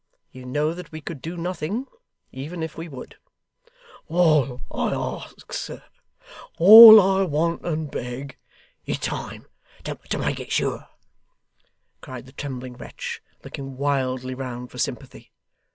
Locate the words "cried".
12.01-12.25